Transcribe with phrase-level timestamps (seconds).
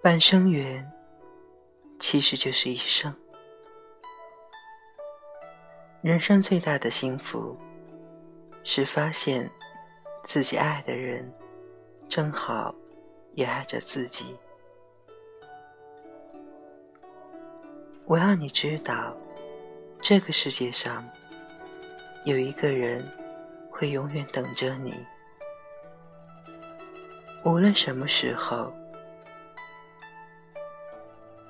[0.00, 0.88] 半生缘，
[1.98, 3.12] 其实就是一生。
[6.02, 7.58] 人生最大的幸福，
[8.62, 9.50] 是发现
[10.22, 11.28] 自己爱的人，
[12.08, 12.72] 正好
[13.34, 14.36] 也爱着自己。
[18.04, 19.16] 我要你知道，
[20.00, 21.04] 这个世界上
[22.24, 23.04] 有一个人
[23.68, 24.94] 会永远等着你，
[27.44, 28.72] 无论什么时候，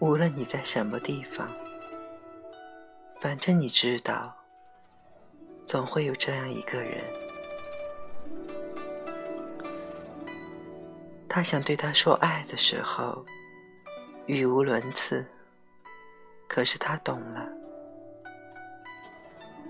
[0.01, 1.49] 无论你在什么地方，
[3.21, 4.35] 反正你知道。
[5.67, 7.05] 总会有这样一个人，
[11.29, 13.23] 他想对他说爱的时候，
[14.25, 15.29] 语无伦次。
[16.49, 17.47] 可是他懂了，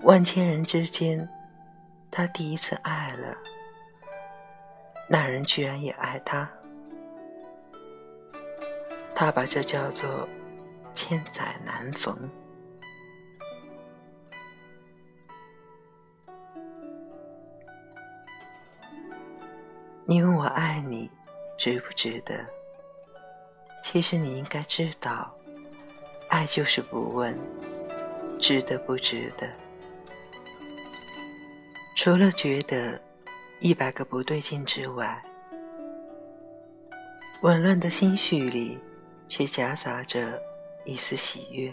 [0.03, 1.27] 万千人之间，
[2.09, 3.37] 他第一次爱了，
[5.09, 6.49] 那人居然也爱他，
[9.21, 10.25] 他把这叫做
[10.93, 12.17] 千载难逢。
[20.05, 21.11] 你问我爱你
[21.57, 22.45] 值不值得？
[23.83, 25.35] 其实你应该知道，
[26.29, 27.37] 爱就是不问
[28.39, 29.51] 值得不值得。
[31.97, 32.97] 除了觉得
[33.59, 35.21] 一百个不对劲之外，
[37.41, 38.79] 紊乱的心绪里
[39.29, 40.41] 却夹杂着
[40.83, 41.71] 一丝喜悦，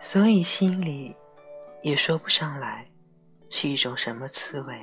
[0.00, 1.16] 所以心里
[1.80, 2.90] 也说不上来
[3.48, 4.78] 是一种什么滋味。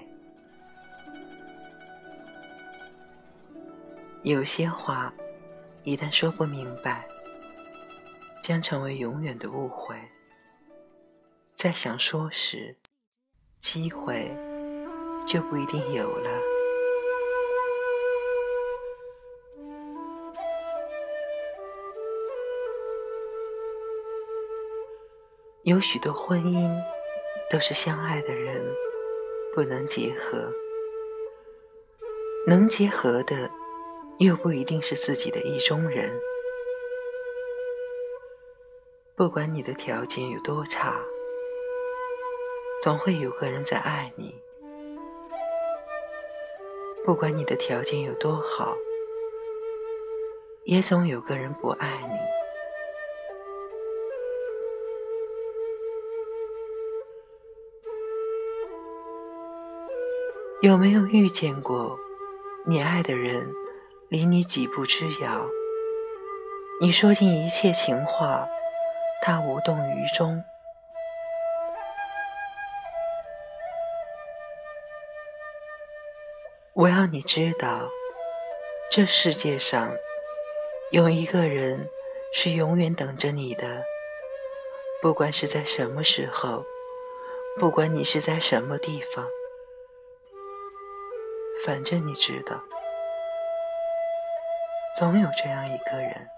[4.24, 5.14] 有些话，
[5.84, 7.08] 一旦说不明白，
[8.42, 9.96] 将成为永远的误会。
[11.54, 12.76] 在想说时，
[13.60, 14.36] 机会
[15.26, 16.57] 就不一定有了。
[25.68, 26.72] 有许多婚姻，
[27.50, 28.66] 都是相爱的人
[29.54, 30.50] 不能结合，
[32.48, 33.52] 能结合的。
[34.20, 36.18] 又不一定是自己的意中人。
[39.16, 40.96] 不管你的条件有多差，
[42.82, 44.34] 总会有个人在爱你；
[47.06, 48.78] 不管你的条件有多好，
[50.64, 52.37] 也总有个人不爱你。
[60.62, 62.00] 有没有遇见过
[62.66, 63.54] 你爱的人？
[64.10, 65.46] 离你几步之遥，
[66.82, 68.48] 你说尽一切情话，
[69.22, 70.44] 他无动于衷。
[76.74, 77.90] 我要你知道，
[78.90, 79.92] 这世界上
[80.90, 81.88] 有一个人
[82.34, 83.84] 是永远等着你的，
[85.02, 86.66] 不管是在什么时候，
[87.60, 89.28] 不管你是在什么地方，
[91.68, 92.64] 反正你知道。
[94.98, 96.30] 总有这样一个人，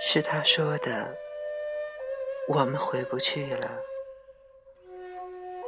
[0.00, 1.16] 是他说的
[2.50, 3.70] ：“我们回不去了。”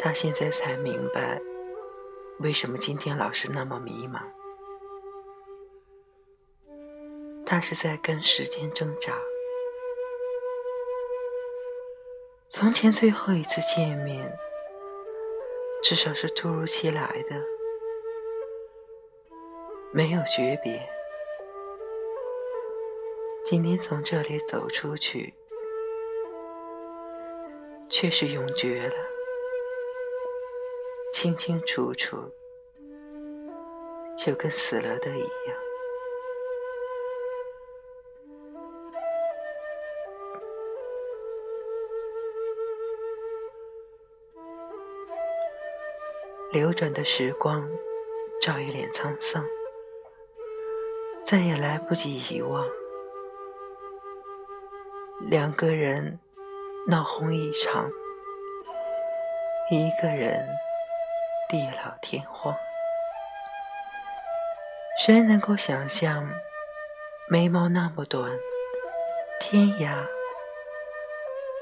[0.01, 1.41] 他现在才明白，
[2.41, 4.21] 为什么今天老是那么迷茫。
[7.47, 9.17] 他是在跟时间挣扎。
[12.51, 14.37] 从前最后一次见面。
[15.81, 17.41] 至少是突如其来的，
[19.93, 20.89] 没有诀别。
[23.45, 25.35] 今天从这里走出去，
[27.89, 28.97] 却是永绝了，
[31.13, 32.17] 清清楚楚，
[34.17, 35.68] 就跟死了的一样。
[46.51, 47.69] 流转的时光，
[48.41, 49.45] 照一脸沧桑，
[51.23, 52.67] 再也来不及遗忘。
[55.29, 56.19] 两个人
[56.87, 57.91] 闹哄一场，
[59.71, 60.49] 一个人
[61.51, 62.57] 地老天荒。
[65.05, 66.31] 谁能够想象，
[67.29, 68.33] 眉毛那么短，
[69.39, 70.07] 天涯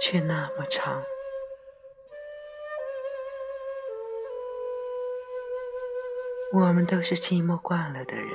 [0.00, 1.02] 却那么长？
[6.52, 8.30] 我们都是寂寞惯了的人。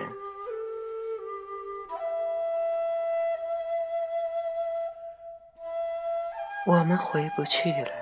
[6.67, 8.01] 我们回不去了。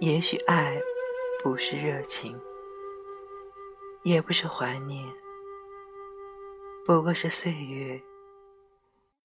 [0.00, 0.78] 也许爱
[1.42, 2.38] 不是热情
[4.04, 5.02] 也不是怀念
[6.84, 8.00] 不过是岁月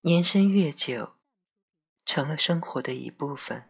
[0.04, 1.12] 年深月久，
[2.08, 3.64] 成了生活的一部分。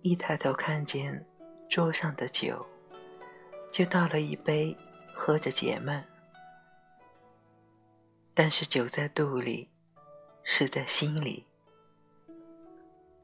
[0.00, 1.24] 一抬头看见
[1.70, 2.66] 桌上的酒，
[3.70, 4.76] 就倒了一杯，
[5.14, 6.04] 喝着解闷。
[8.34, 9.70] 但是酒在肚里，
[10.42, 11.46] 是在心里，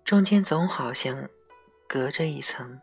[0.05, 1.29] 中间总好像
[1.89, 2.81] 隔着一层。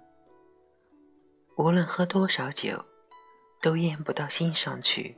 [1.55, 2.83] 无论喝多少酒，
[3.65, 5.17] 都咽不到心上去。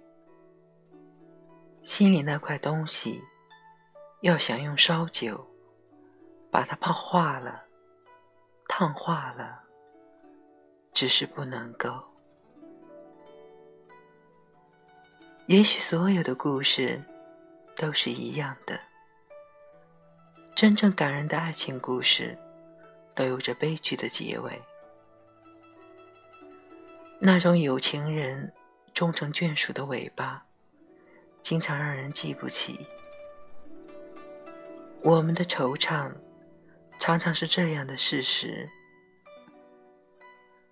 [1.84, 3.22] 心里那块东西，
[4.22, 5.46] 要想用烧酒
[6.50, 7.66] 把它泡化了、
[8.70, 9.60] 烫化了，
[10.94, 11.90] 只是不能够。
[15.48, 17.04] 也许所有的故事
[17.76, 18.80] 都是一样的。
[20.56, 22.38] 真正感人的爱情故事，
[23.14, 24.58] 都有着悲剧的结尾。
[27.19, 28.54] 那种有情人
[28.94, 30.46] 终成眷属的尾巴，
[31.42, 32.86] 经常让人记不起。
[35.02, 36.12] 我们的惆怅，
[37.00, 38.69] 常常是这样的事实。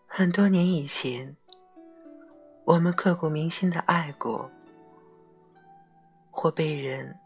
[0.08, 1.36] 很多年以前，
[2.64, 4.50] 我们刻骨铭心的爱过。
[6.38, 7.18] 或被人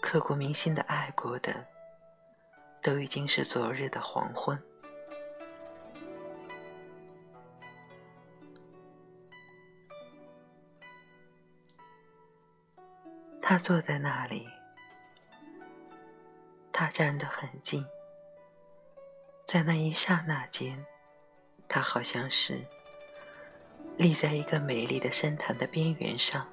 [0.00, 1.54] 刻骨铭心的爱过的，
[2.82, 4.58] 都已经是昨日的黄昏。
[13.50, 14.46] 他坐在那里，
[16.70, 17.82] 他站得很近，
[19.46, 20.84] 在那一刹那间，
[21.66, 22.62] 他好像是
[23.96, 26.46] 立在一个美丽的深潭的边缘上。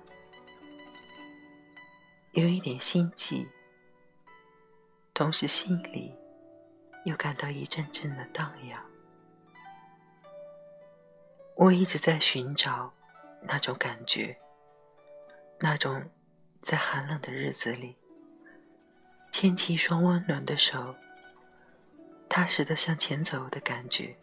[2.31, 3.45] 有一点心悸，
[5.13, 6.17] 同时心里
[7.03, 8.81] 又感到一阵阵的荡漾。
[11.57, 12.93] 我一直在寻找
[13.41, 14.39] 那种感觉，
[15.59, 16.01] 那种
[16.65, 17.95] 在寒冷的日子里
[19.31, 20.95] 牵起一双温暖的手，
[22.27, 24.17] 踏实的向前走的感觉。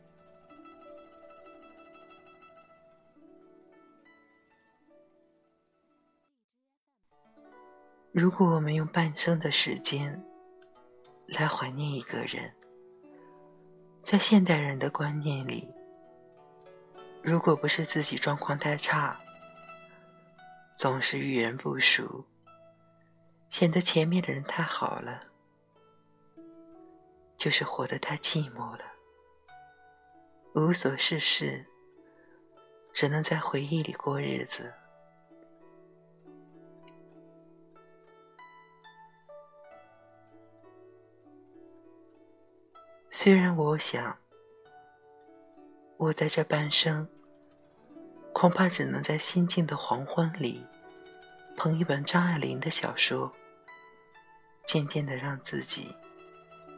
[8.10, 10.20] 如果我们用半生的时间
[11.28, 12.52] 来怀念一个人，
[14.02, 15.72] 在现代人的观念里，
[17.22, 19.16] 如果不是自己状况太差，
[20.76, 22.26] 总是遇人不淑，
[23.52, 25.24] 显得前面的人太好了，
[27.36, 28.84] 就是活得太寂寞了，
[30.54, 31.66] 无所事事，
[32.94, 34.72] 只能在回忆里过日子。
[43.10, 44.16] 虽然我想，
[45.98, 47.06] 我在这半生，
[48.32, 50.66] 恐怕只能在心境的黄昏里，
[51.54, 53.30] 捧一本张爱玲的小说，
[54.64, 55.94] 渐渐的让自己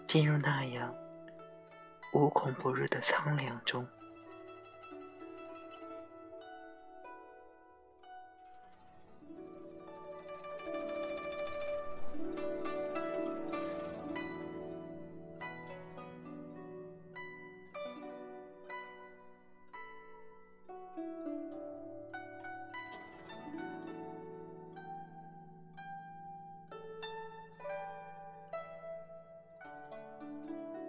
[0.07, 0.95] 进入那样
[2.13, 3.87] 无孔不入的苍凉中。